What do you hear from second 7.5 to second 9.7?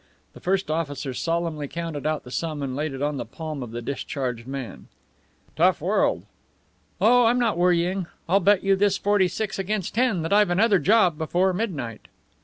worrying! I'll bet you this forty six